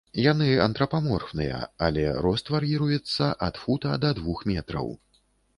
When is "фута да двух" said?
3.65-4.37